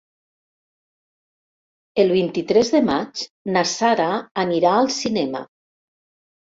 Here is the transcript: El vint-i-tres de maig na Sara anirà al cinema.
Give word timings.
El 2.05 2.15
vint-i-tres 2.15 2.73
de 2.77 2.83
maig 2.89 3.25
na 3.55 3.67
Sara 3.77 4.09
anirà 4.47 4.77
al 4.83 4.95
cinema. 5.01 5.49